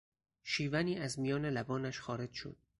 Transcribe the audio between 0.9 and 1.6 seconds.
از میان